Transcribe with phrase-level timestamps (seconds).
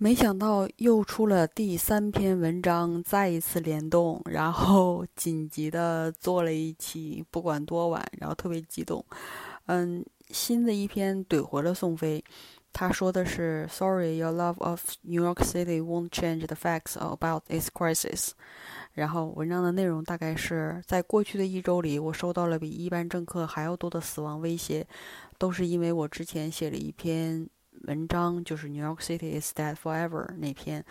[0.00, 9.04] 没想到又出了第三篇文章，再一次联动，然后 紧急的做了一期，不管多晚，然后特别激动。
[9.66, 12.22] 嗯，新的一篇怼回了宋飞，
[12.72, 18.30] 他说的是：“Sorry, your love of New York City won't change the facts about its crisis。”
[18.94, 24.86] 然后文章的内容大概是在过去的一周里，我收到了比一般政客还要多的死亡威胁，
[25.38, 27.48] 都是因为我之前写了一篇。
[27.84, 30.84] 文章就是 New York City is dead forever 那篇，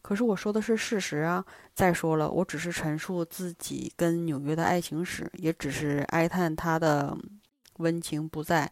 [0.00, 1.44] 可是我说的是事实啊。
[1.74, 7.16] 再说了，我只是陈述自己跟纽约的爱情史，也只是哀叹他的
[7.78, 8.70] 温情不在。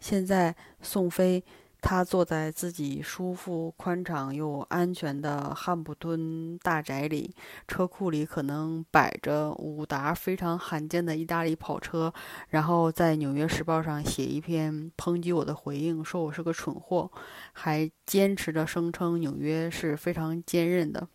[0.00, 1.44] 现在宋飞。
[1.86, 7.36] 他坐在自己舒服、宽敞又安全的汉普顿大宅里，
[7.68, 12.10] 车库里可能摆着五达非常罕见的意大利跑车，
[12.48, 17.10] 然后在《纽约时报》上写一篇抨击我的回应，说我是个蠢货，
[17.52, 21.06] 还坚持着声称纽约是非常坚韧的。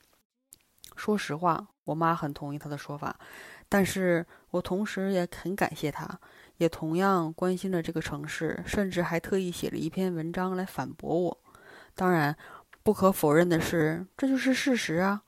[0.95, 3.19] 说实话，我妈很同意他的说法，
[3.67, 6.19] 但是我同时也很感谢他。
[6.59, 11.37] 也同样关心着这个城市，甚至还特意写了一篇文章来反驳我。
[11.95, 12.35] 当然，
[12.83, 15.21] 不可否认的是，这就是事实啊！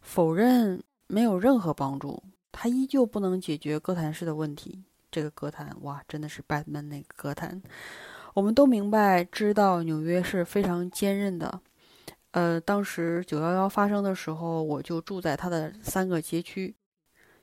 [0.00, 4.82] 否认没有任何帮助，它依旧不能解决哥谭市的问题。
[5.10, 7.62] 这个歌坛，哇，真的是 Batman 那个歌坛。
[8.34, 11.60] 我们都明白，知道纽约是非常坚韧的。
[12.30, 16.74] 呃，当时九幺幺发生的时候，我就住在它的三个街区。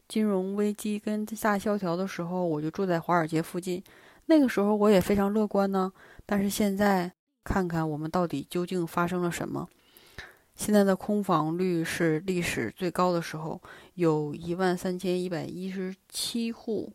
[0.08, 3.84] 金融危机跟大萧条的时候，我就住在华尔街附近。
[4.28, 5.92] 那个时候我也非常乐观呢。
[6.25, 7.12] 但是现在
[7.44, 9.67] 看看我们到底究竟发生了什么？
[10.56, 13.62] 现在的空房率是历史最高的时候，
[13.95, 16.94] 有一万三千一百一十七户。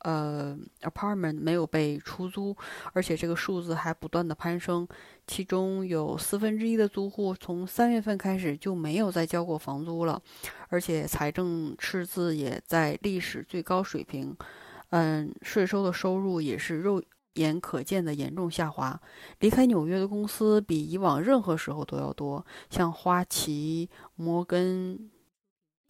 [0.00, 2.56] 呃，apartment 没有被出租，
[2.92, 4.86] 而且这个数字还不断的攀升。
[5.26, 10.20] 其中有四分之一的租户从三月份开始就没有再交过房租了，
[10.68, 14.36] 而且财政赤字也在历史最高水平。
[14.90, 17.00] 嗯，税收的收入也是肉
[17.34, 19.00] 眼可见的严重下滑。
[19.38, 25.10] 离开纽约的公司比以往任何时候都要多，像花旗、摩根、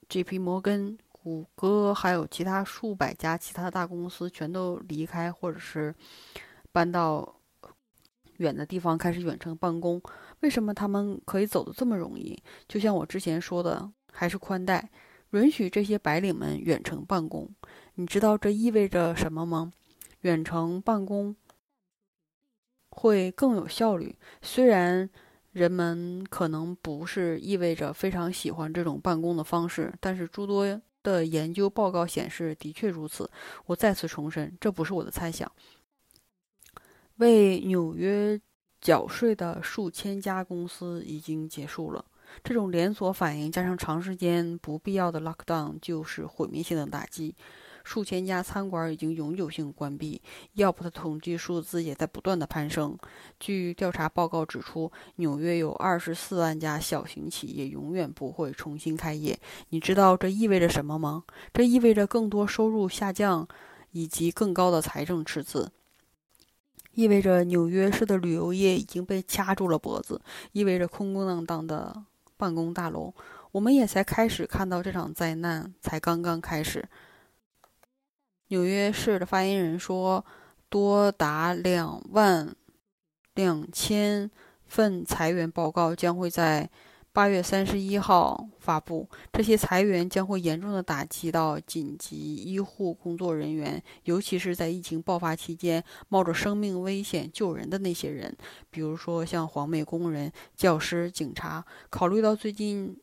[0.09, 0.39] J.P.
[0.39, 0.99] 摩根。
[1.23, 5.95] 谷歌还有其他数百家其他大公司全都离开，或者是
[6.73, 7.37] 搬到
[8.39, 10.01] 远的地方开始远程办公。
[10.41, 12.43] 为什么他们可以走得这么容易？
[12.67, 14.91] 就像我之前说的，还是宽带
[15.33, 17.49] 允许这些白领们远程办公。
[17.97, 19.73] 你知道这意味着什么吗？
[20.23, 21.37] 远程办公
[22.89, 24.17] 会更有效率。
[24.41, 25.09] 虽然
[25.53, 30.81] 人们可能不是意味着非常喜欢这种办公的方式，但是诸多。
[31.03, 33.31] 的研究报告显示，的确如此。
[33.67, 35.51] 我再次重申，这不是我的猜想。
[37.17, 38.41] 为纽约
[38.81, 42.05] 缴税的数千家公司已经结束了。
[42.45, 47.35] 这种连锁反应加上长时间不必要的 lockdown，就是毁灭性的打击。
[47.85, 50.21] 数千家餐馆已经永久性关闭
[50.57, 52.99] ，Yelp 的统计数字也在不断的攀升。
[53.39, 59.39] 据调查报告指出，纽约有二十四万家小型企业永远不会重新开业。
[59.71, 61.25] 你知道这意味着什么吗？
[61.53, 63.49] 这意味着更多收入下降，
[63.93, 65.71] 以及更高的财政赤字。
[66.95, 70.21] 意味着纽约市的旅游业已经被掐住了脖子，
[70.53, 72.05] 意味着空空荡荡的
[72.37, 73.15] 办公大楼。
[73.53, 76.89] 我们也才开始看到这场灾难，才刚刚开始。
[78.51, 80.25] 纽约市的发言人说，
[80.69, 82.53] 多达两万
[83.35, 84.29] 两千
[84.67, 86.69] 份裁员报告将会在
[87.13, 89.09] 八月三十一号发布。
[89.33, 98.37] 这些裁员将会严重的打击到紧急医护工作人员，尤其是在疫情爆发期间冒着生命危险救人的那些人，
[98.69, 101.65] 比如说像黄美工人、教师、警察。
[101.89, 102.97] 考虑到最近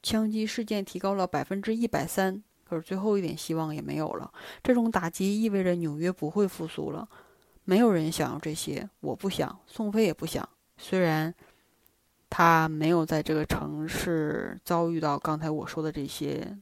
[0.00, 2.40] 枪击事件提高了百分之一百三。
[2.72, 4.32] 可是最后一点希望也没有了。
[4.62, 7.06] 这种打击意味着纽约不会复苏了。
[7.64, 10.48] 没有人想要这些，我不想，宋飞也不想。
[10.78, 11.34] 虽然
[12.30, 16.56] 他没有在这个城市遭遇到刚才我说的这些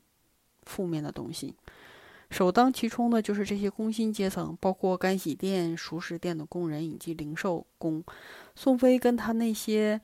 [0.65, 1.55] 负面的东西，
[2.29, 8.03] 首当其冲的就是这些工薪阶层，包括干洗店、熟食店的工人以及零售工。
[8.56, 10.01] 宋飞跟他那些。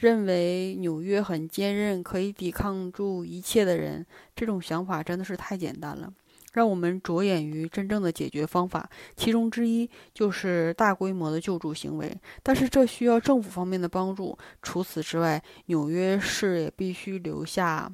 [0.00, 4.04] 认为纽约很坚韧，可以抵抗住一切的人，
[4.34, 6.10] 这种想法真的是太简单了。
[6.54, 12.10] 让我们着眼于真正的解决方法，其中之一就是大规模的救助行为。
[12.42, 14.36] 但是这需要政府方面的帮助。
[14.62, 17.92] 除此之外，纽约市也必须留下，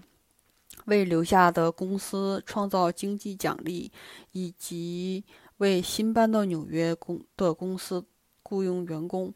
[0.85, 3.91] 为留下的公司创造经济奖励，
[4.31, 5.25] 以及
[5.57, 8.07] 为新搬到纽约公的公司
[8.45, 9.35] 雇佣员工。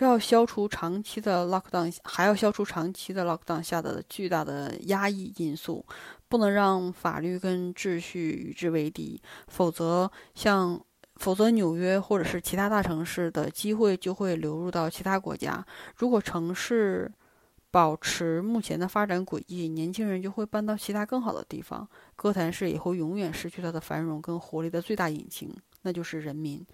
[0.00, 5.84] 这要消除长期的 lockdown，还要消除长期的 lockdown 下的巨大的压抑因素，
[6.26, 10.80] 不能让法律跟秩序与之为敌，否则像。
[11.16, 15.62] 否则，纽约或者是其他大城市的机会就会流入到其他国家。
[15.96, 17.12] 如果城市
[17.70, 21.86] 保持目前的发展轨迹，年轻人就会搬到其他更好的地方。
[22.16, 26.64] 哥谭市也会永远失去它的繁荣跟活力的最大引擎，那就是人民。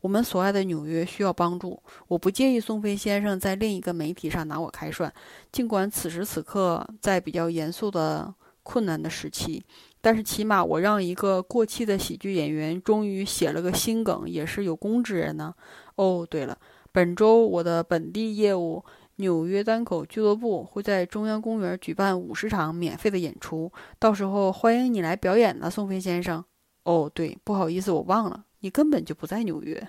[0.00, 1.80] 我们所爱的纽约需要帮助。
[2.08, 5.12] 我不介意宋飞先生在另一个媒体上拿我开涮，
[5.50, 9.64] 尽管此时此刻在比较严肃的困难的时期。
[10.00, 15.54] 但是起码我让一个过气的喜剧演员终于写了个新梗，也是有功之人呢。
[15.96, 16.58] 哦，对了，
[16.92, 18.84] 本周我的本地业务
[19.16, 26.44] 纽约单口俱乐部会在中央公园举办五十场免费的演出，到时候欢迎你来表演呢，宋飞先生。
[26.82, 29.86] 哦，对，不好意思，我忘了，你根本就不在纽约。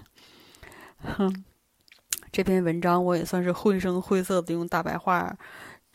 [0.99, 1.45] 哼，
[2.29, 5.37] 这篇文章我也算是绘声绘色的用大白话，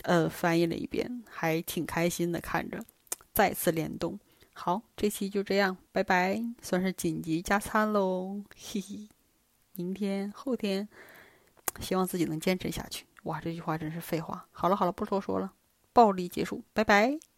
[0.05, 2.82] 呃，翻译了一遍，还挺开心的看着。
[3.35, 4.19] 再次联动，
[4.55, 9.09] 好，这期就这样，拜拜，算是紧急加餐喽，嘿嘿，
[9.75, 10.88] 明天后天，
[11.81, 13.05] 希望自己能坚持下去。
[13.25, 14.47] 哇，这句话真是废话。
[14.53, 15.53] 好了好了，不多说了，
[15.93, 17.30] 暴力结束，拜拜。